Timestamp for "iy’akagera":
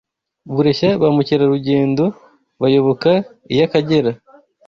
3.53-4.11